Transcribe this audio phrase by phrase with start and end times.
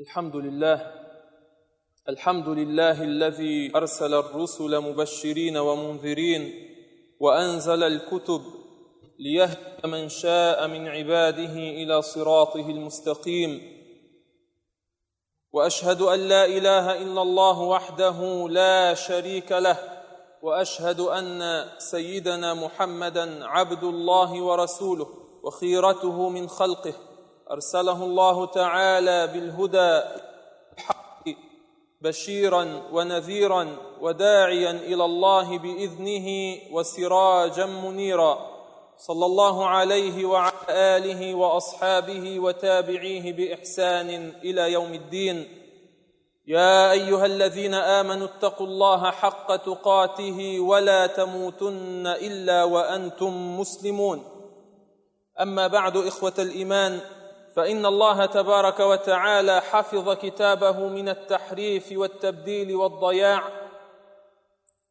[0.00, 0.92] الحمد لله.
[2.08, 6.52] الحمد لله الذي أرسل الرسل مبشرين ومنذرين
[7.20, 8.42] وأنزل الكتب
[9.18, 13.62] ليهدي من شاء من عباده إلى صراطه المستقيم.
[15.52, 19.78] وأشهد أن لا إله إلا الله وحده لا شريك له.
[20.42, 25.08] وأشهد أن سيدنا محمدا عبد الله ورسوله
[25.42, 27.13] وخيرته من خلقه.
[27.50, 30.02] أرسله الله تعالى بالهدى
[30.78, 31.24] الحق
[32.00, 38.54] بشيرا ونذيرا وداعيا إلى الله بإذنه وسراجا منيرا.
[38.96, 45.48] صلى الله عليه وعلى آله وأصحابه وتابعيه بإحسان إلى يوم الدين.
[46.46, 54.24] يا أيها الذين آمنوا اتقوا الله حق تقاته ولا تموتن إلا وأنتم مسلمون.
[55.40, 57.00] أما بعد إخوة الإيمان
[57.56, 63.42] فإن الله تبارك وتعالى حفظ كتابه من التحريف والتبديل والضياع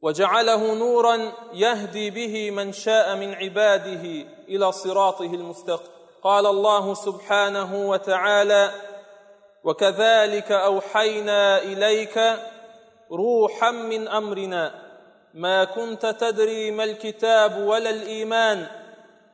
[0.01, 5.93] وجعله نورا يهدي به من شاء من عباده إلى صراطه المستقيم.
[6.23, 8.71] قال الله سبحانه وتعالى
[9.63, 12.19] وكذلك أوحينا إليك
[13.11, 14.83] روحا من أمرنا
[15.33, 18.67] ما كنت تدري ما الكتاب ولا الإيمان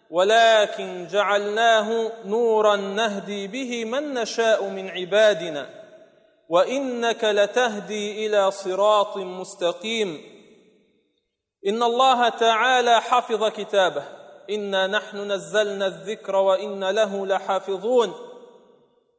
[0.09, 5.69] ولكن جعلناه نورا نهدي به من نشاء من عبادنا.
[6.49, 10.21] وإنك لتهدي إلى صراط مستقيم.
[11.67, 14.03] إن الله تعالى حفظ كتابه.
[14.49, 18.13] إنا نحن نزلنا الذكر وإن له لحافظون.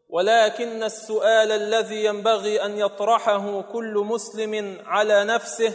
[0.09, 5.73] ولكن السؤال الذي ينبغي أن يطرحه كل مسلم على نفسه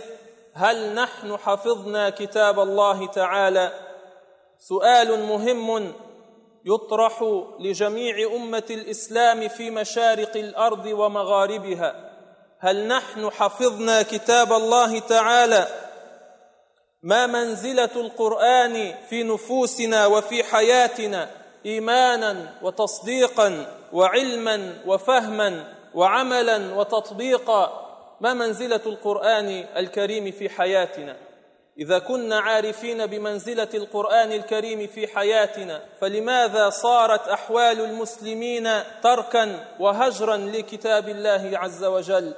[0.54, 3.85] هل نحن حفظنا كتاب الله تعالى؟
[4.60, 5.94] سؤال مهم
[6.66, 7.24] يطرح
[7.60, 12.12] لجميع أمة الإسلام في مشارق الأرض ومغاربها.
[12.60, 15.68] هل نحن حفظنا كتاب الله تعالى؟
[17.04, 21.30] ما منزلة القرآن في نفوسنا وفي حياتنا
[21.66, 27.82] إيمانا وتصديقا وعلما وفهما وعملا وتطبيقا؟
[28.22, 31.18] ما منزلة القرآن الكريم في حياتنا؟
[31.80, 38.70] إذا كنا عارفين بمنزلة القرآن الكريم في حياتنا فلماذا صارت أحوال المسلمين
[39.04, 42.34] تركا وهجرا لكتاب الله عز وجل؟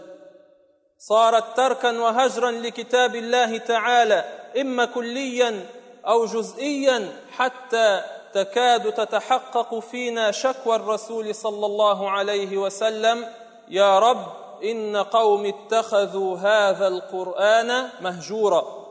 [1.00, 4.24] صارت تركا وهجرا لكتاب الله تعالى
[4.62, 5.66] إما كليا
[6.08, 8.02] أو جزئيا حتى
[8.34, 13.26] تكاد تتحقق فينا شكوى الرسول صلى الله عليه وسلم
[13.70, 14.26] يا رب
[14.64, 18.87] إن قوم اتخذوا هذا القرآن مهجورا.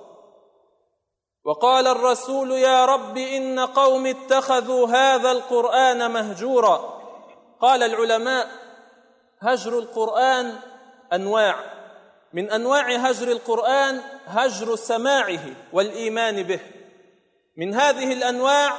[1.47, 7.03] وقال الرسول يا رب إن قوم اتخذوا هذا القرآن مهجورا.
[7.61, 8.49] قال العلماء
[9.41, 10.59] هجر القرآن
[11.13, 11.57] أنواع.
[12.33, 16.61] من أنواع هجر القرآن هجر سماعه والإيمان به.
[17.57, 18.73] من هذه الأنواع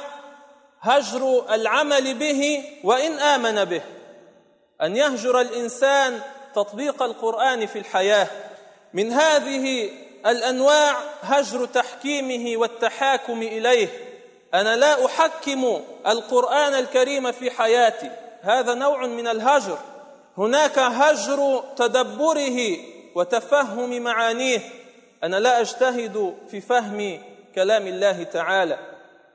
[0.80, 3.82] هجر العمل به وإن آمن به.
[4.82, 6.20] أن يهجر الإنسان
[6.54, 8.28] تطبيق القرآن في الحياة.
[8.92, 9.90] من هذه
[10.26, 13.88] الأنواع هجر تحكيمه والتحاكم إليه.
[14.54, 18.10] أنا لا أحكم القرآن الكريم في حياتي.
[18.42, 19.78] هذا نوع من الهجر.
[20.38, 22.76] هناك هجر تدبره
[23.14, 24.60] وتفهم معانيه.
[25.24, 27.22] أنا لا أجتهد في فهم
[27.54, 28.78] كلام الله تعالى.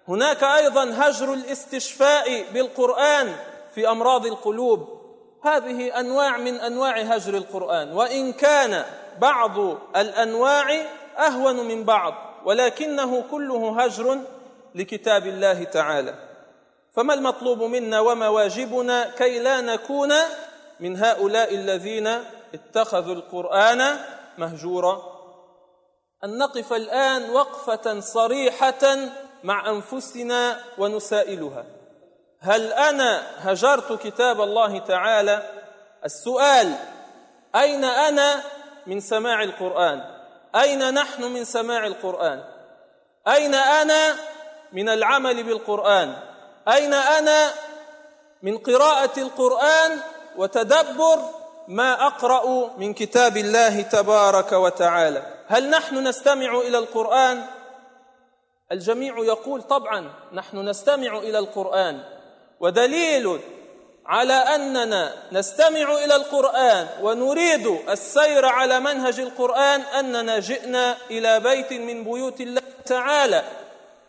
[0.07, 3.35] هناك أيضا هجر الاستشفاء بالقرآن
[3.75, 5.02] في أمراض القلوب.
[5.43, 8.85] هذه أنواع من أنواع هجر القرآن وإن كان
[9.19, 9.59] بعض
[9.95, 10.85] الأنواع
[11.17, 12.13] أهون من بعض
[12.45, 14.19] ولكنه كله هجر
[14.75, 16.15] لكتاب الله تعالى.
[16.95, 20.13] فما المطلوب منا وما واجبنا كي لا نكون
[20.79, 22.07] من هؤلاء الذين
[22.53, 23.97] اتخذوا القرآن
[24.37, 25.01] مهجورا؟
[26.23, 28.95] أن نقف الآن وقفة صريحة
[29.43, 31.65] مع أنفسنا ونسائلها.
[32.43, 35.43] هل أنا هجرت كتاب الله تعالى؟
[36.05, 36.75] السؤال
[37.55, 38.43] أين أنا
[38.87, 40.03] من سماع القرآن؟
[40.55, 42.43] أين نحن من سماع القرآن؟
[43.27, 44.15] أين أنا
[44.73, 46.15] من العمل بالقرآن؟
[46.67, 47.49] أين أنا
[48.41, 49.99] من قراءة القرآن
[50.37, 51.19] وتدبر
[51.67, 57.45] ما أقرأ من كتاب الله تبارك وتعالى؟ هل نحن نستمع إلى القرآن؟
[58.71, 62.03] الجميع يقول طبعا نحن نستمع إلى القرآن.
[62.63, 63.39] ودليل
[64.05, 72.03] على أننا نستمع إلى القرآن ونريد السير على منهج القرآن أننا جئنا إلى بيت من
[72.03, 73.43] بيوت الله تعالى.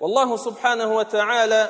[0.00, 1.68] والله سبحانه وتعالى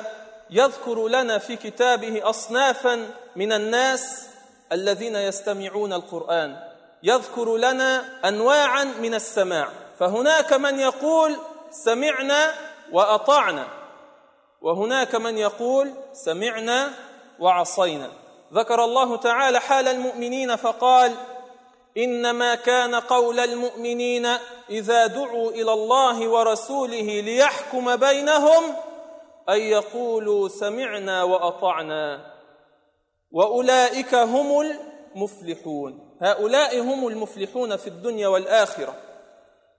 [0.49, 4.27] يذكر لنا في كتابه اصنافا من الناس
[4.71, 6.57] الذين يستمعون القرآن.
[7.03, 9.69] يذكر لنا أنواعا من السماع.
[9.99, 11.35] فهناك من يقول
[11.71, 12.53] سمعنا
[12.91, 13.84] وأطعنا.
[14.65, 16.91] وهناك من يقول سمعنا
[17.39, 18.11] وعصينا.
[18.53, 21.11] ذكر الله تعالى حال المؤمنين فقال
[21.97, 24.25] إنما كان قول المؤمنين
[24.69, 28.63] إذا دعوا إلى الله ورسوله ليحكم بينهم
[29.49, 32.33] أن يقولوا سمعنا وأطعنا.
[33.31, 36.17] وأولئك هم المفلحون.
[36.21, 39.04] هؤلاء هم المفلحون في الدنيا والآخرة.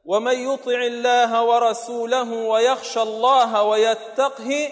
[0.06, 4.68] ومن يطع الله ورسوله ويخشى الله ويتقه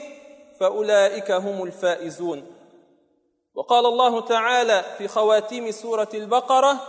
[0.61, 2.47] فأولئك هم الفائزون.
[3.55, 6.81] وقال الله تعالى في خواتيم سورة البقرة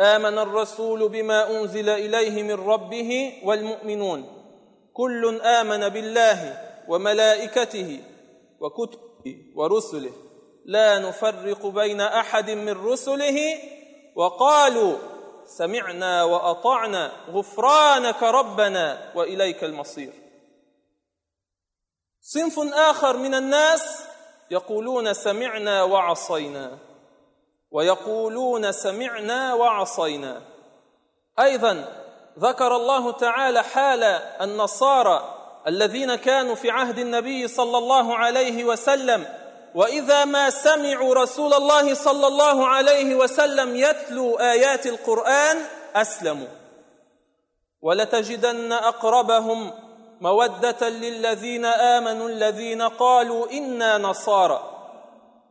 [0.00, 4.24] آمن الرسول بما أنزل إليه من ربه والمؤمنون.
[4.92, 6.58] كل آمن بالله
[6.88, 8.00] وملائكته
[8.60, 10.12] وكتبه ورسله.
[10.64, 13.38] لا نفرق بين أحد من رسله.
[14.16, 14.94] وقالوا
[15.46, 20.12] سمعنا وأطعنا غفرانك ربنا وإليك المصير.
[22.20, 24.04] صنف آخر من الناس
[24.50, 26.78] يقولون سمعنا وعصينا
[27.70, 30.42] ويقولون سمعنا وعصينا.
[31.40, 31.84] أيضا
[32.38, 34.02] ذكر الله تعالى حال
[34.40, 39.43] النصارى الذين كانوا في عهد النبي صلى الله عليه وسلم
[39.74, 45.56] وإذا ما سمعوا رسول الله صلى الله عليه وسلم يتلو آيات القرآن
[45.96, 46.48] أسلموا.
[47.82, 49.72] ولتجدن أقربهم
[50.20, 54.70] مودة للذين آمنوا الذين قالوا إنا نصارى.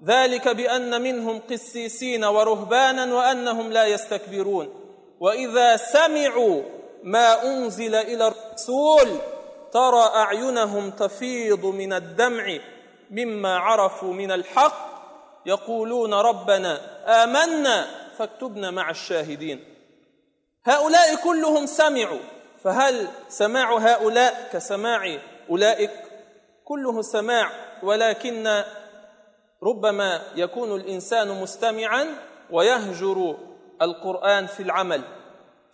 [0.05, 4.73] ذلك بأن منهم قسيسين ورهبانا وأنهم لا يستكبرون.
[5.19, 6.61] وإذا سمعوا
[7.03, 9.17] ما أنزل إلى الرسول
[9.73, 12.59] ترى أعينهم تفيض من الدمع.
[13.13, 14.93] مما عرفوا من الحق
[15.45, 16.81] يقولون ربنا
[17.23, 17.87] آمنا
[18.17, 19.63] فاكتبنا مع الشاهدين.
[20.65, 22.19] هؤلاء كلهم سمعوا
[22.63, 25.17] فهل سماع هؤلاء كسماع
[25.49, 25.91] أولئك؟
[26.65, 27.51] كله سماع
[27.83, 28.63] ولكن
[29.63, 32.05] ربما يكون الإنسان مستمعا
[32.51, 33.37] ويهجر
[33.81, 35.01] القرآن في العمل.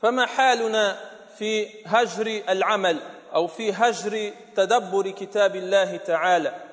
[0.01, 0.97] فما حالنا
[1.38, 3.00] في هجر العمل
[3.33, 6.69] أو في هجر تدبر كتاب الله تعالى؟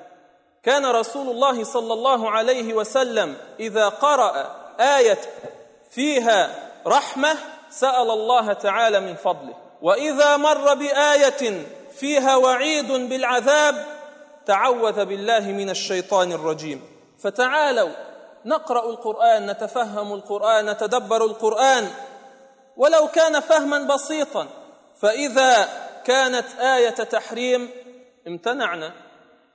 [0.67, 5.19] كان رسول الله صلى الله عليه وسلم إذا قرأ آية
[5.91, 7.35] فيها رحمة
[7.69, 9.53] سأل الله تعالى من فضله.
[9.81, 11.67] وإذا مر بآية
[11.99, 13.85] فيها وعيد بالعذاب
[14.45, 16.81] تعوذ بالله من الشيطان الرجيم.
[17.19, 17.89] فتعالوا
[18.45, 21.91] نقرأ القرآن نتفهم القرآن نتدبر القرآن.
[22.77, 24.47] ولو كان فهما بسيطا
[25.01, 25.69] فإذا
[26.05, 27.69] كانت آية تحريم
[28.27, 29.06] امتنعنا.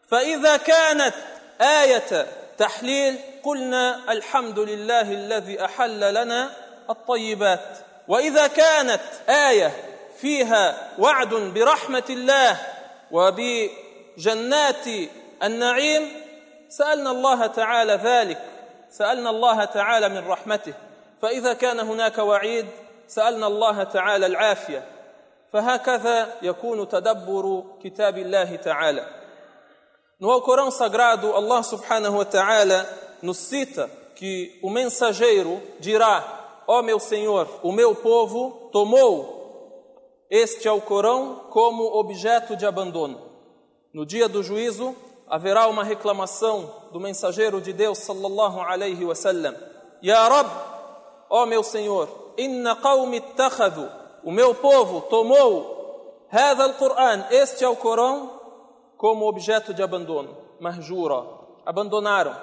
[0.08, 1.14] فإذا كانت
[1.60, 2.26] آية
[2.58, 6.50] تحليل قلنا الحمد لله الذي أحل لنا
[6.90, 7.78] الطيبات.
[8.08, 9.72] وإذا كانت آية
[10.20, 12.56] فيها وعد برحمة الله
[13.10, 14.86] وبجنات
[15.42, 16.08] النعيم
[16.68, 18.42] سألنا الله تعالى ذلك
[18.90, 20.72] سألنا الله تعالى من رحمته.
[21.22, 22.66] فإذا كان هناك وعيد
[23.08, 24.84] سألنا الله تعالى العافية.
[25.52, 29.21] فهكذا يكون تدبر كتاب الله تعالى.
[30.21, 32.87] No Alcorão Sagrado, Allah subhanahu wa ta'ala
[33.21, 40.67] nos cita que o mensageiro dirá: Ó oh meu Senhor, o meu povo tomou este
[40.67, 43.21] Alcorão como objeto de abandono.
[43.93, 44.95] No dia do juízo,
[45.27, 49.55] haverá uma reclamação do mensageiro de Deus sallallahu alaihi wasallam.
[50.01, 50.47] Ya Rab,
[51.29, 53.89] ó meu Senhor, inna qawmi ittakhadhu,
[54.23, 55.77] o meu povo tomou
[56.29, 58.29] هذا القرآن, este é o Corão,
[59.02, 61.24] como objeto de abandono, mahjura,
[61.66, 62.36] abandonaram.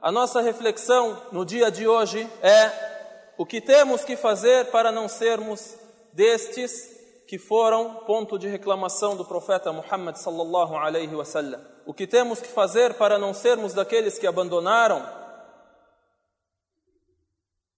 [0.00, 5.08] A nossa reflexão no dia de hoje é o que temos que fazer para não
[5.08, 5.76] sermos
[6.12, 11.60] destes que foram ponto de reclamação do profeta Muhammad sallallahu alaihi wasallam.
[11.84, 15.04] O que temos que fazer para não sermos daqueles que abandonaram?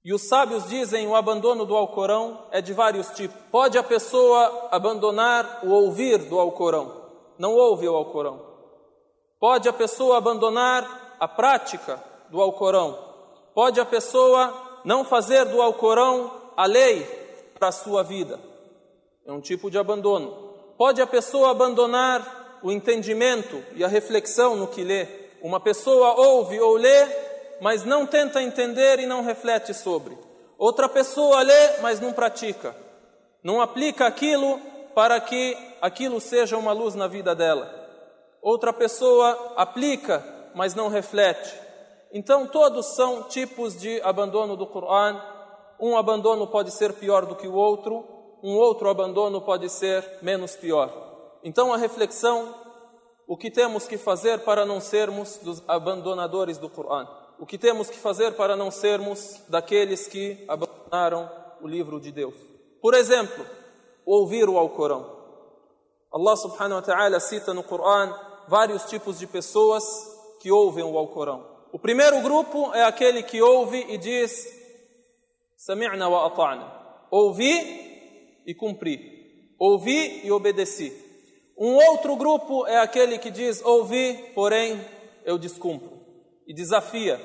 [0.04, 3.40] E os sábios dizem o abandono do Alcorão é de vários tipos.
[3.50, 7.00] Pode a pessoa abandonar o ouvir do Alcorão,
[7.40, 8.38] não ouve o Alcorão.
[9.40, 12.99] Pode a pessoa abandonar a prática do Alcorão.
[13.54, 14.52] Pode a pessoa
[14.85, 17.02] não fazer do Alcorão a lei
[17.59, 18.38] para a sua vida.
[19.25, 20.50] É um tipo de abandono.
[20.76, 25.09] Pode a pessoa abandonar o entendimento e a reflexão no que lê.
[25.40, 27.09] Uma pessoa ouve ou lê,
[27.62, 30.14] mas não tenta entender e não reflete sobre.
[30.59, 32.76] Outra pessoa lê, mas não pratica.
[33.42, 34.61] Não aplica aquilo
[34.94, 37.68] para que aquilo seja uma luz na vida dela.
[38.42, 41.54] Outra pessoa aplica, mas não reflete.
[42.12, 45.20] Então, todos são tipos de abandono do Coran.
[45.78, 48.04] Um abandono pode ser pior do que o outro,
[48.42, 50.90] um outro abandono pode ser menos pior.
[51.44, 52.54] Então, a reflexão:
[53.26, 57.06] o que temos que fazer para não sermos dos abandonadores do Coran?
[57.38, 61.30] O que temos que fazer para não sermos daqueles que abandonaram
[61.62, 62.35] o livro de Deus?
[62.82, 63.47] Por exemplo,
[64.04, 65.19] ouvir o Alcorão.
[66.12, 68.12] Allah subhanahu wa ta'ala cita no Coran
[68.49, 69.85] vários tipos de pessoas
[70.40, 71.47] que ouvem o Alcorão.
[71.73, 74.45] O primeiro grupo é aquele que ouve e diz:
[75.57, 77.07] Sami'na wa ata'na.
[77.11, 79.54] Ouvi e cumpri.
[79.59, 80.92] Ouvi e obedeci.
[81.57, 84.85] Um outro grupo é aquele que diz: Ouvi, porém
[85.25, 86.00] eu descumpro.
[86.47, 87.21] E desafia.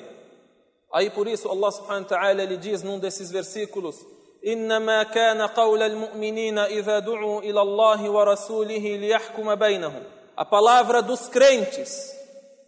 [0.93, 4.05] Aí por isso Allah subhanahu wa ta'ala ele diz num desses versículos:
[4.46, 10.02] انما كان قول المؤمنين اذا دعوا الى الله ورسوله ليحكم بينهم
[10.36, 12.14] a palavra dos crentes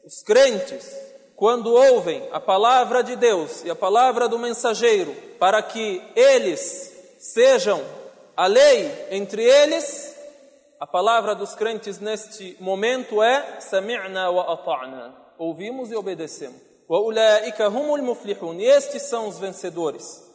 [0.05, 0.95] os crentes
[1.35, 7.81] quando ouvem a palavra de Deus e a palavra do mensageiro para que eles sejam
[8.37, 10.15] a lei entre eles
[10.79, 17.69] a palavra dos crentes neste momento é sami'na wa ata'na ouvimos e obedecemos wa ulaika
[17.69, 20.26] humul muflihun e estes são os vencedores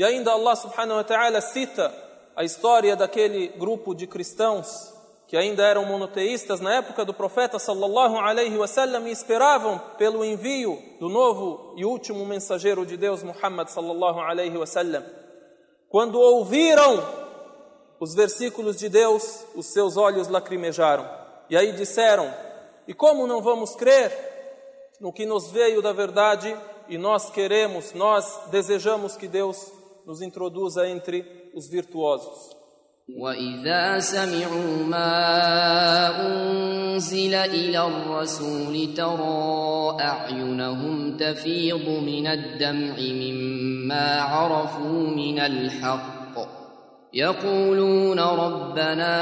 [0.00, 1.92] e ainda Allah subhanahu wa ta'ala cita
[2.34, 4.94] a história daquele grupo de cristãos
[5.26, 10.82] que ainda eram monoteístas na época do profeta sallallahu alaihi wasallam e esperavam pelo envio
[10.98, 15.04] do novo e último mensageiro de Deus Muhammad sallallahu alaihi wasallam.
[15.90, 17.04] Quando ouviram
[18.00, 21.06] os versículos de Deus, os seus olhos lacrimejaram.
[21.50, 22.32] E aí disseram:
[22.88, 24.10] "E como não vamos crer
[24.98, 26.56] no que nos veio da verdade
[26.88, 29.78] e nós queremos, nós desejamos que Deus
[30.09, 32.55] nos introduza entre os virtuosos.
[33.09, 35.13] وإذا سمعوا ما
[36.25, 46.35] أنزل إلى الرسول ترى أعينهم تفيض من الدمع مما عرفوا من الحق
[47.13, 49.13] يقولون ربنا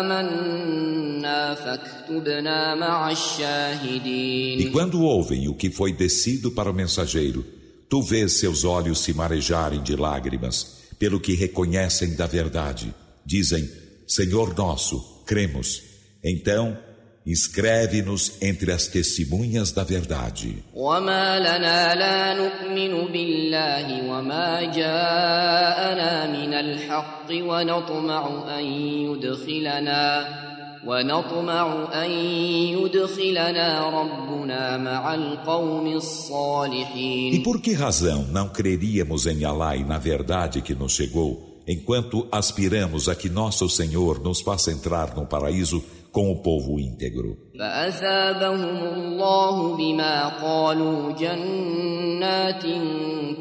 [0.00, 7.44] آمنا فاكتبنا مع الشاهدين E quando ouvem o que foi descido para o mensageiro,
[7.91, 12.95] Tu vês seus olhos se marejarem de lágrimas, pelo que reconhecem da verdade.
[13.25, 13.69] Dizem:
[14.07, 15.83] Senhor nosso, cremos.
[16.23, 16.77] Então,
[17.23, 20.63] Escreve-nos entre as testemunhas da verdade.
[30.86, 33.90] وما لنا لا نؤمن بالله وما جاءنا من الحق ونطمع أن يدخلنا ونطمع أن يدخلنا
[33.90, 40.62] ربنا مع القوم الصالحين E por que razão não creríamos em Allah e na verdade
[40.62, 45.82] que nos chegou, enquanto aspiramos a que nosso Senhor nos faça entrar no paraíso
[46.12, 47.36] com o povo íntegro?
[47.58, 52.62] فأثابهم الله بما قالوا جنات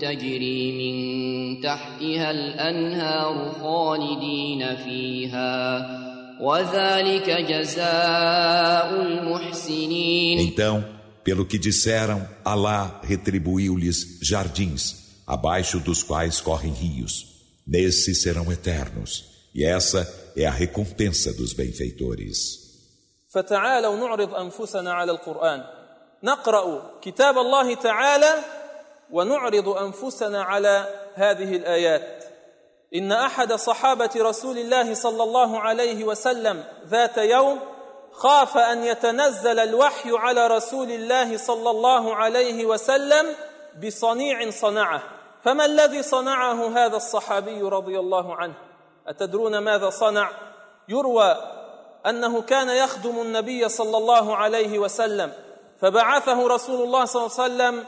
[0.01, 0.95] تجري من
[1.61, 6.08] تحتها الأنهار خالدين فيها
[10.39, 10.85] Então,
[11.23, 17.13] pelo que disseram, Alá retribuiu-lhes jardins, abaixo dos quais correm rios.
[17.65, 19.25] Nesses serão eternos.
[19.53, 22.65] E essa é a recompensa dos benfeitores.
[23.35, 25.63] فتعالوا نعرض أنفسنا على القرآن
[26.23, 28.33] نقرأ كتاب الله تعالى
[29.11, 32.23] ونعرض أنفسنا على هذه الآيات
[32.94, 37.58] إن أحد صحابة رسول الله صلى الله عليه وسلم ذات يوم
[38.12, 43.26] خاف أن يتنزل الوحي على رسول الله صلى الله عليه وسلم
[43.84, 45.02] بصنيع صنعه.
[45.44, 48.54] فما الذي صنعه هذا الصحابي رضي الله عنه؟
[49.06, 50.30] أتدرون ماذا صنع؟
[50.88, 51.36] يروى
[52.06, 55.32] أنه كان يخدم النبي صلى الله عليه وسلم
[55.80, 57.84] فبعثه رسول الله صلى الله عليه وسلم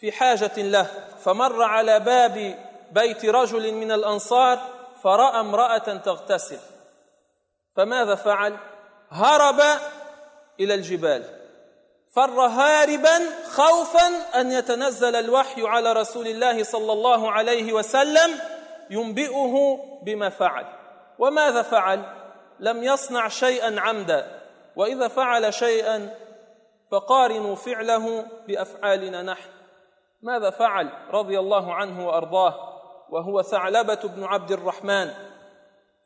[0.00, 0.86] في حاجة له
[1.24, 4.58] فمر على باب بيت رجل من الأنصار
[5.02, 6.58] فرأى امرأة تغتسل.
[7.76, 8.56] فماذا فعل؟
[9.10, 9.60] هرب
[10.60, 11.24] إلى الجبال.
[12.14, 13.18] فر هاربا
[13.52, 14.06] خوفا
[14.40, 18.40] أن يتنزل الوحي على رسول الله صلى الله عليه وسلم
[18.90, 20.64] ينبئه بما فعل.
[21.18, 22.02] وماذا فعل؟
[22.60, 24.40] لم يصنع شيئا عمدا.
[24.76, 26.14] وإذا فعل شيئا
[26.92, 29.50] فقارنوا فعله بأفعالنا نحن.
[30.22, 32.75] ماذا فعل؟ رضي الله عنه وأرضاه.
[33.10, 35.14] وهو ثعلبة بن عبد الرحمن.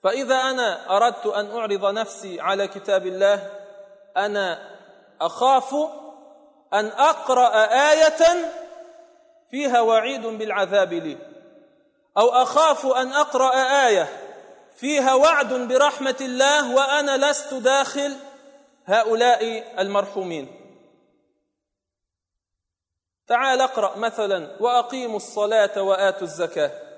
[0.02, 3.50] فإذا أنا أردت أن أعرض نفسي على كتاب الله
[4.16, 4.76] أنا
[5.20, 5.74] أخاف
[6.74, 8.50] أن أقرأ آية
[9.50, 11.18] فيها وعيد بالعذاب لي.
[12.18, 13.50] أو أخاف أن أقرأ
[13.86, 14.08] آية
[14.76, 18.16] فيها وعد برحمة الله وأنا لست داخل
[18.84, 20.56] هؤلاء المرحومين.
[23.26, 26.89] تعال اقرأ مثلا وأقيموا الصلاة وآتوا الزكاة.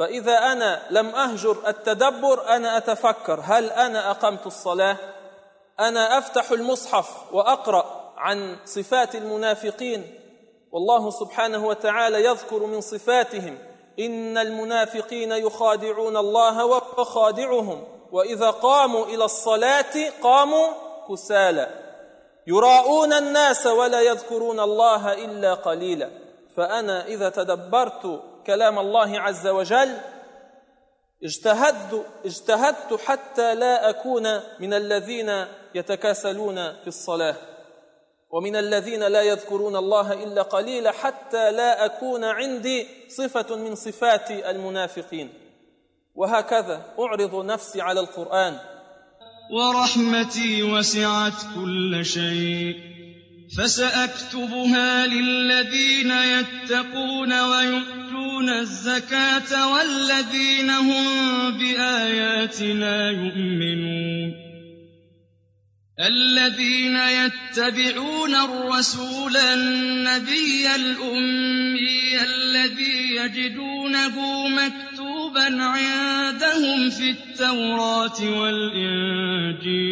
[0.00, 4.96] فإذا أنا لم أهجر التدبر أنا أتفكر هل أنا أقمت الصلاة؟
[5.80, 10.14] أنا أفتح المصحف وأقرأ عن صفات المنافقين.
[10.72, 13.58] والله سبحانه وتعالى يذكر من صفاتهم
[13.98, 20.66] إن المنافقين يخادعون الله وهو خادعهم وإذا قاموا إلى الصلاة قاموا
[21.08, 21.70] كسالى.
[22.46, 26.10] يراءون الناس ولا يذكرون الله إلا قليلا.
[26.56, 29.96] فأنا إذا تدبرت كلام الله عز وجل
[31.24, 37.36] اجتهدت اجتهدت حتى لا أكون من الذين يتكاسلون في الصلاة
[38.30, 45.32] ومن الذين لا يذكرون الله إلا قليلا حتى لا أكون عندي صفة من صفات المنافقين.
[46.14, 48.58] وهكذا أعرض نفسي على القرآن.
[49.50, 52.99] ورحمتي وسعت كل شيء.
[53.58, 61.04] فسأكتبها للذين يتقون ويؤتون الزكاة والذين هم
[61.58, 64.34] بآياتنا يؤمنون.
[66.00, 79.90] الذين يتبعون الرسول النبي الأمي الذي يجدونه مكتوبا عندهم في التوراة والإنجيل.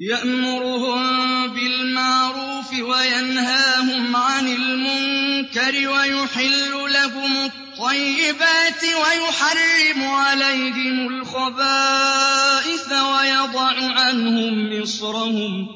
[0.00, 1.02] يأمرهم
[1.48, 15.68] بالمعروف وينهاهم عن المنكر ويحل لهم الطيبات ويحرم عليهم الخبائث ويضع عنهم إصرهم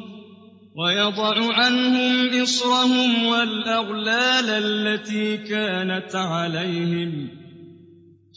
[0.76, 7.39] ويضع عنهم إصرهم والأغلال التي كانت عليهم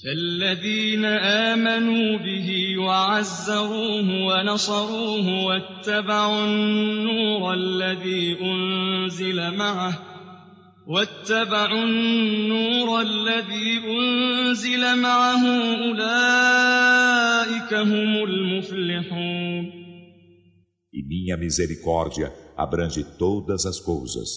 [0.05, 9.99] فالذين آمنوا به وعزروه ونصروه واتبعوا النور الذي أنزل معه
[10.87, 15.47] واتبعوا النور الذي أنزل معه
[15.89, 19.79] أولئك هم المفلحون
[20.91, 24.29] E minha misericórdia abrange todas as coisas.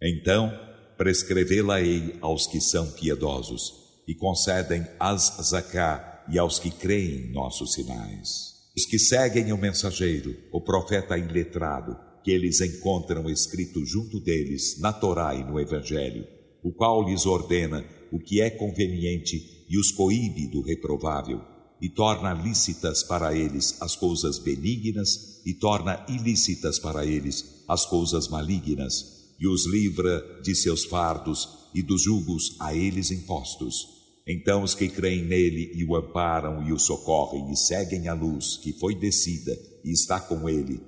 [0.00, 0.52] Então,
[0.98, 7.73] prescrevê-la-ei aos que são piedosos e concedem as zaká e aos que creem em nossos
[7.73, 8.55] sinais.
[8.75, 14.91] Os que seguem o mensageiro, o profeta iletrado, que eles encontram escrito junto deles na
[14.91, 16.27] Torá e no Evangelho,
[16.63, 21.41] o qual lhes ordena o que é conveniente e os coíbe do reprovável,
[21.79, 28.27] e torna lícitas para eles as coisas benignas e torna ilícitas para eles as coisas
[28.27, 33.94] malignas, e os livra de seus fardos e dos julgos a eles impostos.
[34.27, 38.57] Então os que creem nele e o amparam e o socorrem e seguem a luz
[38.57, 39.51] que foi descida
[39.83, 40.81] e está com ele,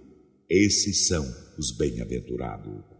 [0.49, 1.23] esses são
[1.57, 2.97] os bem-aventurados.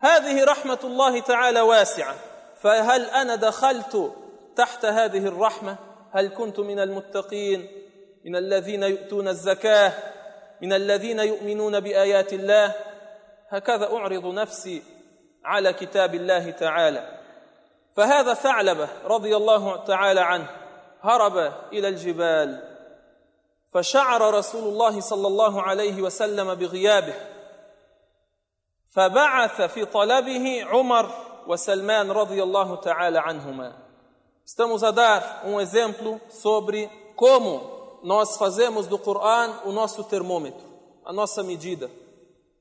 [0.00, 2.16] هذه رحمة الله تعالى واسعة.
[2.60, 4.12] فهل أنا دخلت
[4.56, 5.78] تحت هذه الرحمة؟
[6.12, 7.66] هل كنت من المتقين؟
[8.24, 9.92] من الذين يؤتون الزكاة؟
[10.62, 12.74] من الذين يؤمنون بآيات الله؟
[13.48, 14.82] هكذا أعرض نفسي
[15.44, 17.23] على كتاب الله تعالى.
[17.96, 20.46] فهذا ثعلبة رضي الله تعالى عنه
[21.00, 22.74] هرب إلى الجبال
[23.72, 27.14] فشعر رسول الله صلى الله عليه وسلم بغيابه
[28.94, 31.10] فبعث في طلبه عمر
[31.46, 33.84] وسلمان رضي الله تعالى عنهما
[34.46, 40.62] Estamos a dar um exemplo sobre como nós fazemos do Coran o nosso termômetro,
[41.02, 41.90] a nossa medida.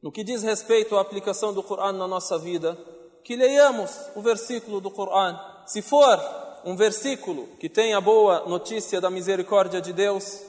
[0.01, 2.77] No que diz respeito à aplicação do Coran na nossa vida,
[3.23, 5.39] que leiamos o versículo do Coran.
[5.65, 6.19] Se for
[6.65, 10.41] um versículo que tem a boa notícia da misericórdia de Deus,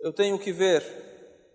[0.00, 0.82] eu tenho que ver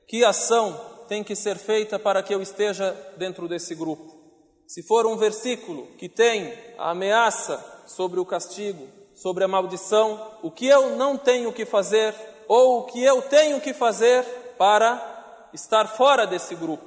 [0.08, 4.20] que ação tem que ser feita para que eu esteja dentro desse grupo.
[4.68, 10.50] Se for um versículo que tem a ameaça sobre o castigo, sobre a maldição, o
[10.50, 12.16] que eu não tenho que fazer
[12.48, 14.24] ou o que eu tenho que fazer
[14.58, 16.86] para estar fora desse grupo.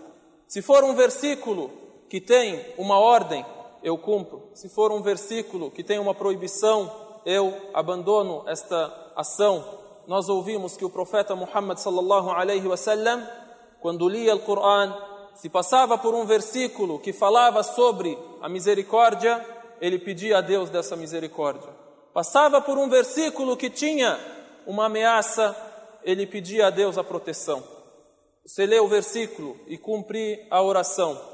[0.48, 1.84] Se for um versículo
[2.14, 3.44] que tem uma ordem,
[3.83, 4.48] eu cumpro.
[4.55, 6.88] Se for um versículo que tem uma proibição,
[7.27, 9.64] eu abandono esta ação.
[10.07, 13.27] Nós ouvimos que o profeta Muhammad sallallahu alaihi wasallam,
[13.81, 14.94] quando lia o Coran,
[15.35, 19.44] se passava por um versículo que falava sobre a misericórdia,
[19.81, 21.70] ele pedia a Deus dessa misericórdia.
[22.12, 24.20] Passava por um versículo que tinha
[24.68, 25.57] uma ameaça,
[26.05, 27.61] ele pedia a Deus a proteção.
[28.46, 31.34] Você lê o versículo e cumpre a oração.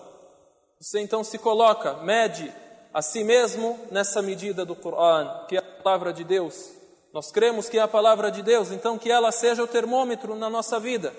[0.81, 2.51] Você então se coloca, mede
[2.95, 6.71] a si mesmo nessa medida do Coran, que é a palavra de Deus.
[7.12, 10.49] Nós cremos que é a palavra de Deus, então que ela seja o termômetro na
[10.49, 11.12] nossa vida.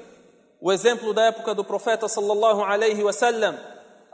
[0.60, 3.56] O exemplo da época do profeta sallallahu alaihi wasallam,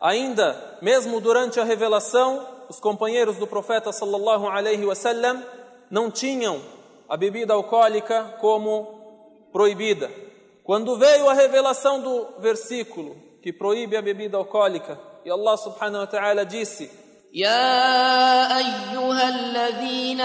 [0.01, 5.41] ainda mesmo durante a revelação, os companheiros do profeta sallallahu alaihi wasallam
[5.89, 6.61] não tinham
[7.07, 10.11] a bebida alcoólica como proibida.
[10.65, 16.07] Quando veio a revelação do versículo que proíbe a bebida alcoólica, e Allah subhanahu wa
[16.07, 16.47] ta'ala
[17.33, 20.21] يا أيها الذين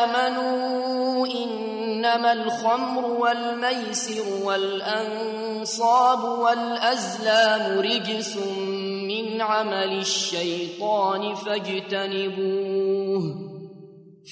[0.00, 8.36] آمنوا إنما الخمر والميسر والأنصاب والأزلام رجس
[9.06, 13.22] من عمل الشيطان فاجتنبوه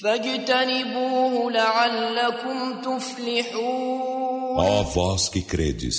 [0.03, 4.57] فاجتنبوه لعلكم تفلحون.
[4.57, 5.95] Ó vós que credes,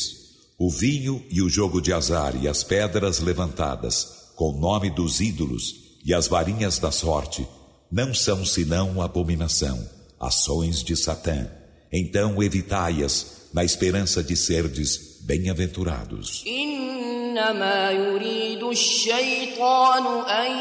[0.59, 5.20] o vinho e o jogo de azar e as pedras levantadas, com o nome dos
[5.20, 7.48] ídolos, e as varinhas da sorte
[7.92, 9.78] não são senão abominação,
[10.20, 11.48] ações de Satã.
[11.92, 16.44] Então evitai-as na esperança de serdes bem-aventurados.
[16.48, 20.52] إنما يريد الشيطان أن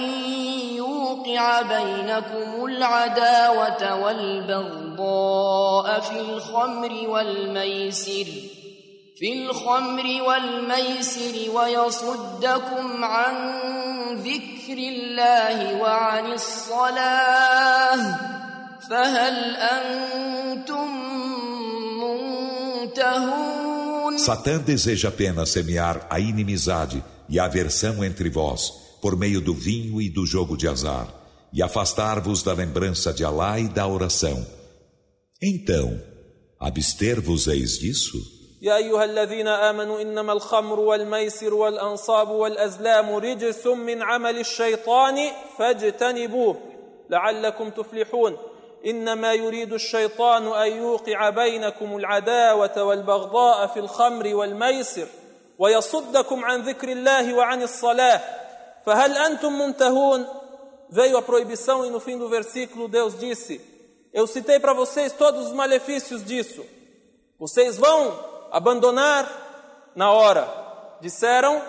[0.76, 8.26] يوقع بينكم العداوة والبغضاء في الخمر والميسر
[9.20, 13.36] في الخمر والميسر ويصدكم عن
[14.16, 18.18] ذكر الله وعن الصلاة
[18.90, 20.88] فهل أنتم
[22.02, 29.54] منتهون Satã deseja apenas semear a inimizade e a aversão entre vós por meio do
[29.54, 31.08] vinho e do jogo de azar
[31.52, 34.46] e afastar-vos da lembrança de Alá e da oração.
[35.42, 36.00] Então,
[36.58, 38.33] abster-vos-eis disso?
[38.61, 46.57] يا أيها الذين آمنوا إنما الخمر والميسر والأنصاب والأزلام رجس من عمل الشيطان فاجتنبوه
[47.09, 48.37] لعلكم تفلحون.
[48.85, 55.07] إنما يريد الشيطان أن يوقع بينكم العداوة والبغضاء في الخمر والميسر
[55.59, 58.21] ويصدكم عن ذكر الله وعن الصلاة.
[58.85, 60.25] فهل أنتم منتهون؟
[60.89, 63.59] Veio a proibição e no fim do versículo Deus disse:
[64.13, 66.63] Eu citei para vocês todos os malefícios disso.
[67.39, 70.47] Vocês vão abandonar na hora.
[71.01, 71.61] Disseram.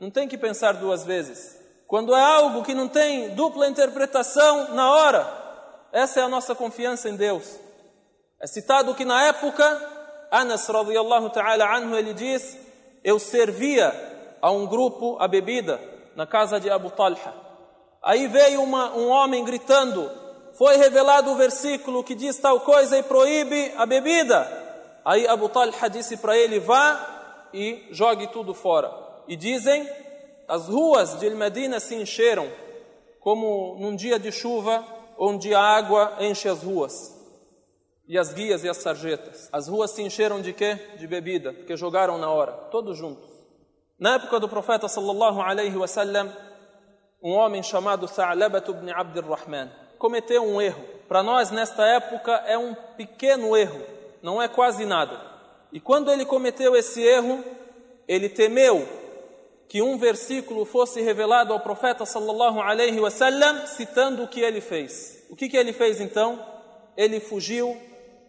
[0.00, 1.56] Não tem que pensar duas vezes.
[1.86, 5.44] Quando é algo que não tem dupla interpretação, na hora.
[5.92, 7.60] Essa é a nossa confiança em Deus.
[8.40, 9.64] É citado que na época,
[10.32, 12.58] Anas radiyallahu ta'ala anhu, ele diz:
[13.04, 13.94] Eu servia
[14.42, 15.80] a um grupo a bebida
[16.16, 17.32] na casa de Abu Talha.
[18.02, 20.10] Aí veio uma, um homem gritando:
[20.54, 24.46] Foi revelado o versículo que diz tal coisa e proíbe a bebida.
[25.04, 28.92] Aí Abu Talha disse para ele: Vá e jogue tudo fora.
[29.26, 29.88] E dizem:
[30.46, 32.48] As ruas de Medina se encheram,
[33.18, 34.84] como num dia de chuva,
[35.18, 37.12] onde a água enche as ruas.
[38.06, 39.48] E as guias e as sarjetas.
[39.50, 40.74] As ruas se encheram de quê?
[40.98, 43.28] De bebida, porque jogaram na hora, todos juntos.
[43.98, 46.30] Na época do profeta sallallahu alaihi wasallam,
[47.22, 50.84] um homem chamado Sa'labat ibn Abd al-Rahman cometeu um erro.
[51.08, 53.82] Para nós nesta época é um pequeno erro,
[54.22, 55.20] não é quase nada.
[55.72, 57.44] E quando ele cometeu esse erro,
[58.06, 58.86] ele temeu
[59.68, 65.24] que um versículo fosse revelado ao profeta sallallahu alaihi wasallam citando o que ele fez.
[65.28, 66.38] O que que ele fez então?
[66.96, 67.76] Ele fugiu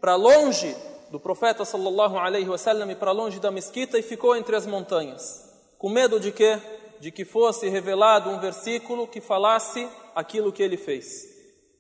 [0.02, 0.76] para longe
[1.12, 5.54] do profeta sallallahu alaihi wasallam e para longe da mesquita e ficou entre as montanhas.
[5.78, 6.60] Com medo de quê?
[7.00, 11.35] De que fosse revelado um versículo que falasse aquilo que ele fez.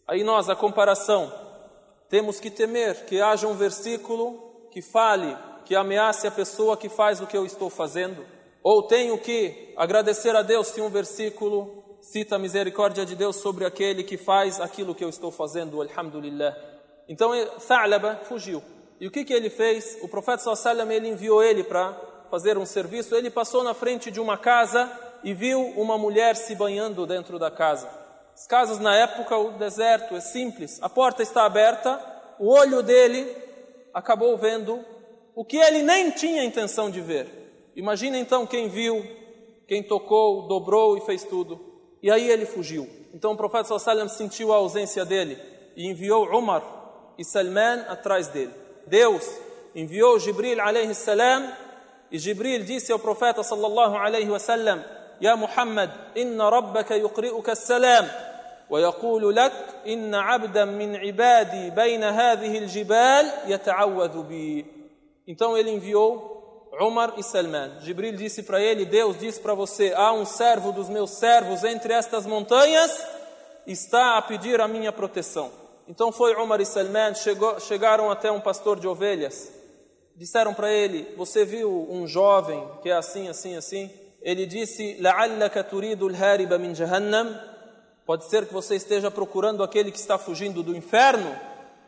[0.08, 1.34] Aí nós, a comparação,
[2.10, 7.20] temos que temer que haja um versículo que fale, que ameace a pessoa que faz
[7.20, 8.26] o que eu estou fazendo.
[8.62, 13.66] Ou tenho que agradecer a Deus se um versículo cita a misericórdia de Deus sobre
[13.66, 16.56] aquele que faz aquilo que eu estou fazendo, alhamdulillah.
[17.10, 17.32] Então,
[17.68, 18.62] Tha'laba fugiu.
[19.00, 19.98] E o que, que ele fez?
[20.02, 21.94] O profeta sallallahu ele enviou ele para
[22.30, 24.92] fazer um serviço, ele passou na frente de uma casa
[25.24, 28.05] e viu uma mulher se banhando dentro da casa.
[28.36, 32.00] As casas na época, o deserto é simples, a porta está aberta,
[32.38, 33.34] o olho dele
[33.94, 34.84] acabou vendo
[35.34, 37.72] o que ele nem tinha intenção de ver.
[37.78, 39.06] Imagina então quem viu,
[39.66, 41.60] quem tocou, dobrou e fez tudo.
[42.04, 42.90] E aí ele fugiu.
[43.14, 45.42] Então o profeta sallallahu sentiu a ausência dele
[45.74, 46.62] e enviou Umar
[47.18, 48.54] e Salman atrás dele.
[48.86, 49.26] Deus
[49.74, 51.52] enviou Jibril alayhi salam
[52.12, 54.84] e Jibril disse ao profeta sallallahu alaihi wasallam:
[55.21, 58.09] "Ya Muhammad, inna rabbaka yuqri'uka as-salam
[58.71, 59.53] ويقول لك
[59.87, 64.67] إن عبدا من عبادي بين هذه الجبال يتعوذ بي
[65.27, 66.41] Então ele enviou
[66.81, 67.81] Umar e Salman.
[67.81, 71.93] Jibril disse para ele: Deus disse para você: há um servo dos meus servos entre
[71.93, 72.91] estas montanhas,
[73.67, 75.51] está a pedir a minha proteção.
[75.89, 79.53] Então foi Umar e Salman, chegou, chegaram até um pastor de ovelhas.
[80.17, 83.91] disseram para ele: Você viu um jovem que é assim, assim, assim?
[84.25, 87.51] Ele disse: لَعَلَّكَ تُرِيدُ الْهَارِبَ مِنْ جَهَنَّمَ
[88.07, 91.35] Pode ser que você esteja procurando aquele que está fugindo do inferno.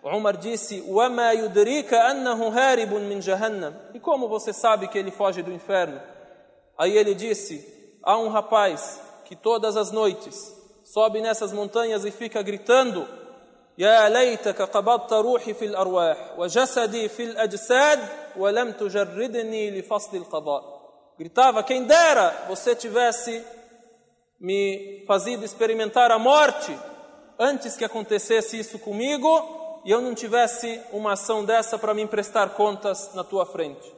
[0.03, 5.43] Umar disse: وَمَا يُدْرِيكَ أَنَّهُ هَارِبٌ مِنْ جَهَنَّمَ E como você sabe que ele foge
[5.43, 6.01] do inferno?
[6.79, 12.43] Aí ele disse: Há um rapaz que todas as noites sobe nessas montanhas e fica
[12.43, 13.07] gritando:
[13.79, 17.99] يا ليتك قبضت روحي في الأرواح وجسدي في الأجساد
[18.37, 20.76] ولم تجردني لفصل القضاء
[21.18, 23.44] Gritava, quem dera você tivesse
[24.40, 26.78] me fazido experimentar a morte
[27.40, 32.50] antes que acontecesse isso comigo e eu não tivesse uma ação dessa para me prestar
[32.50, 33.92] contas na tua frente.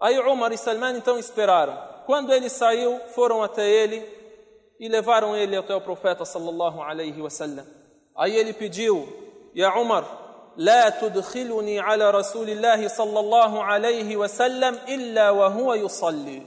[0.00, 1.76] Aí Umar e Salman então esperaram.
[2.06, 4.04] Quando ele saiu, foram até ele
[4.78, 7.66] e levaram ele até o profeta sallallahu alaihi wasallam.
[8.16, 9.08] Aí ele pediu,
[9.56, 10.04] Ya Umar,
[10.57, 16.41] لا تدخلني على رسول الله صلى الله عليه وسلم إلا وهو يصلي.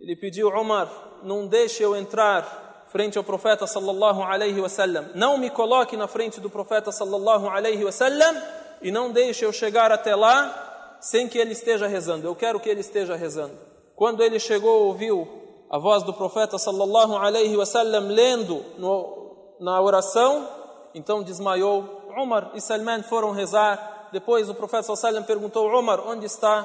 [0.00, 0.88] Ele pediu, Umar,
[1.22, 5.06] não deixe eu entrar frente ao profeta sallallahu alaihi wasallam.
[5.14, 8.36] Não me coloque na frente do profeta sallallahu alaihi wasallam
[8.80, 12.26] e não deixe eu chegar até lá sem que ele esteja rezando.
[12.26, 13.58] Eu quero que ele esteja rezando.
[13.96, 15.26] Quando ele chegou, ouviu
[15.70, 20.48] a voz do profeta sallallahu alaihi wasallam lendo no, na oração,
[20.94, 21.97] então desmaiou.
[22.17, 24.09] Umar e Salman foram rezar.
[24.11, 26.63] Depois o profeta sallallahu perguntou: Umar, onde está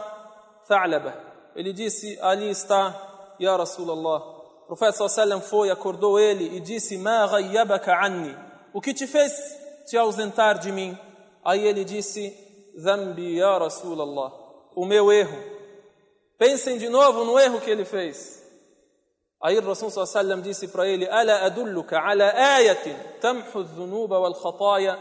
[0.67, 1.15] Tha'laba?
[1.55, 2.95] Ele disse: Ali está,
[3.39, 4.21] Ya Rasulallah.
[4.65, 8.37] O profeta sallallahu foi, acordou ele e disse: Ma ghayyabaka anni?
[8.73, 9.33] O que te fez
[9.87, 10.99] te ausentar de mim?
[11.45, 12.33] Aí ele disse:
[12.77, 14.33] Dhambi ya Rasulallah.
[14.75, 15.39] O meu erro.
[16.39, 18.45] Pensem de novo no erro que ele fez.
[19.45, 24.99] Aí o Rasul wasallam disse para ele: Ala adulluka ala ayatin tamhu dhunuba wal khataya?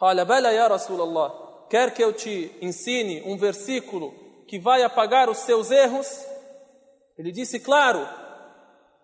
[0.00, 4.14] Qala bela, ya Rasulallah, quer que eu te ensine um versículo
[4.48, 6.24] que vai apagar os seus erros?
[7.18, 8.08] Ele disse, claro.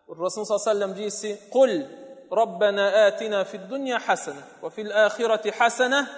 [0.08, 1.84] O Rasul sallallahu disse, Qul,
[2.32, 6.08] Rabbana atina fid dunya hasana, wa fil akhirati hasana,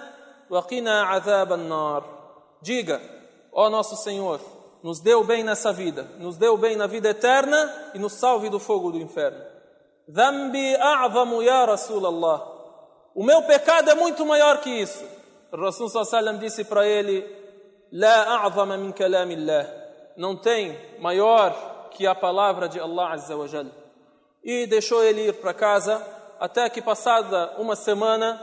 [0.49, 2.05] wa qina azab nar
[2.63, 3.01] Diga,
[3.53, 4.41] ó oh nosso Senhor,
[4.83, 8.61] nos deu bem nessa vida, nos deu bem na vida eterna e nos salve do
[8.61, 9.43] fogo do inferno.
[10.09, 12.58] Dhambi a'zamu ya Rasulallah.
[13.19, 15.05] O meu pecado é muito maior que isso.
[15.51, 17.27] O Rasul sallam disse para ele:
[17.91, 19.67] La a'zama min kalamillah.
[20.17, 23.67] Não tem maior que a palavra de Allah Azza wa Jal.
[24.45, 26.01] E deixou ele ir para casa,
[26.39, 28.41] até que passada uma semana,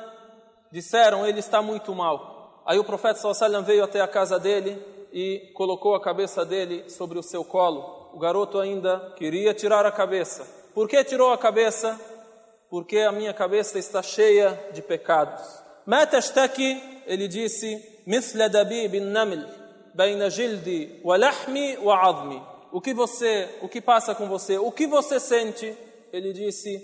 [0.70, 2.62] disseram: Ele está muito mal.
[2.66, 4.78] Aí o profeta sallam veio até a casa dele
[5.14, 8.10] e colocou a cabeça dele sobre o seu colo.
[8.14, 10.46] O garoto ainda queria tirar a cabeça.
[10.74, 11.98] Por que tirou a cabeça?
[12.75, 15.43] Porque a minha cabeça está cheia de pecados.
[15.87, 19.49] Matashtaki, ele disse, مثل دبيب النمل
[19.95, 22.43] بين جلدي ولحمي وعظمي.
[22.73, 24.57] O que você, o que passa com você?
[24.59, 25.77] O que você sente?
[26.13, 26.81] Ele disse,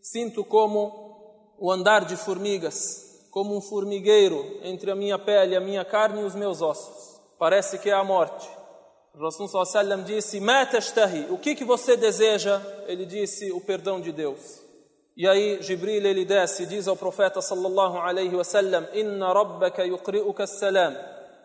[0.00, 5.84] sinto como o andar de formigas, como um formigueiro entre a minha pele, a minha
[5.84, 8.48] carne e os meus ossos parece que é a morte.
[9.14, 12.60] O Rasul sallam disse: "Matastahi", o que que você deseja?
[12.86, 14.59] Ele disse: "O perdão de Deus".
[15.21, 20.45] E aí Jibril ele desce e diz ao profeta sallallahu alaihi wasallam: "Inna rabbaka yuqri'uka
[20.45, 20.97] as-salam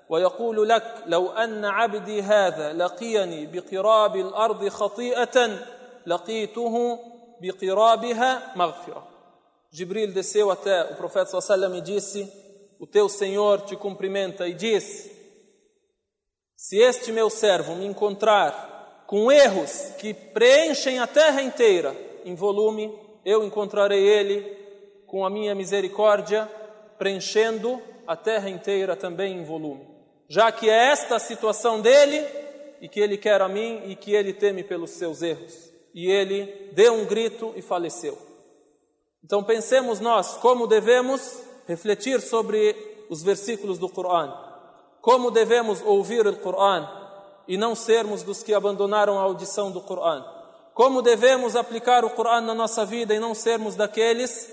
[0.08, 5.62] wa yaqulu lak law anna 'abdi hadha laqiyani biqirabi al-ard khati'atan
[6.06, 6.98] laqituhu
[8.56, 9.02] maghfira."
[9.70, 12.32] Jibril desceu até o profeta sallallahu alaihi e disse:
[12.80, 15.10] "O teu Senhor te cumprimenta e diz:
[16.56, 23.04] Se este meu servo me encontrar com erros que preenchem a terra inteira em volume,
[23.26, 24.40] eu encontrarei ele
[25.06, 26.50] com a minha misericórdia
[26.98, 29.86] preenchendo a terra inteira também em volume.
[30.26, 32.24] Já que é esta a situação dele
[32.80, 35.70] e que ele quer a mim e que ele teme pelos seus erros.
[35.92, 38.16] E ele deu um grito e faleceu.
[39.22, 42.74] Então pensemos nós como devemos refletir sobre
[43.10, 44.46] os versículos do Coran
[45.06, 46.84] como devemos ouvir o Coran
[47.46, 50.24] e não sermos dos que abandonaram a audição do Coran?
[50.76, 54.52] Como devemos aplicar o Coran na nossa vida e não sermos daqueles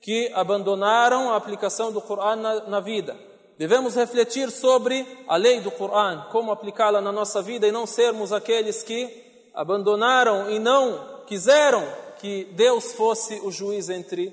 [0.00, 3.16] que abandonaram a aplicação do Coran na, na vida?
[3.56, 8.32] Devemos refletir sobre a lei do Coran, como aplicá-la na nossa vida e não sermos
[8.32, 9.08] aqueles que
[9.54, 11.86] abandonaram e não quiseram
[12.18, 14.32] que Deus fosse o juiz entre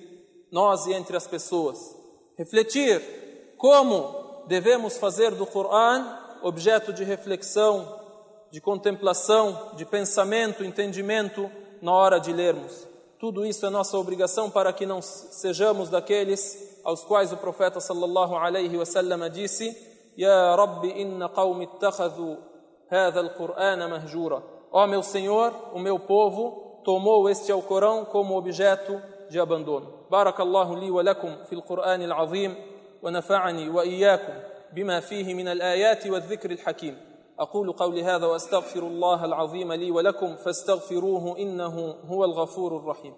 [0.52, 1.96] nós e entre as pessoas.
[2.40, 6.08] Refletir como devemos fazer do Coran
[6.42, 7.99] objeto de reflexão,
[8.52, 11.50] de contemplação, de pensamento, entendimento
[11.82, 12.88] na hora de lermos.
[13.20, 18.36] Tudo isso é nossa obrigação para que não sejamos daqueles aos quais o profeta sallallahu
[18.36, 19.76] alaihi wasallam disse:
[20.18, 22.38] "Ya Rabbi, inna qaumi ittakhadhu
[22.90, 29.02] hadha al-Qur'ana mahjura." Ó oh, meu Senhor, o meu povo tomou este Alcorão como objeto
[29.30, 30.06] de abandono.
[30.10, 32.56] Barakallahu li wa lakum fil Qur'an al-Azim
[33.02, 34.34] wa nafa'ani wa iyyakum
[34.72, 36.96] bima fihi min al-ayati wa al-dhikr al-hakim.
[37.40, 43.14] أقول قولي هذا وأستغفر الله العظيم لي ولكم فاستغفروه إنه هو الغفور الرحيم.